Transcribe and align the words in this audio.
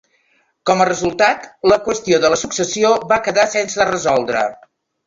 Com 0.69 0.79
a 0.81 0.87
resultat, 0.89 1.45
la 1.73 1.79
qüestió 1.89 2.21
de 2.25 2.33
la 2.35 2.41
successió 2.45 2.95
va 3.13 3.23
quedar 3.29 3.49
sense 3.57 3.93
resoldre. 3.97 4.47